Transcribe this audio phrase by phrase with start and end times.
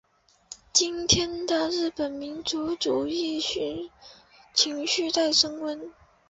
[0.73, 3.39] 今天的日本民族主义
[4.51, 5.93] 情绪在升温。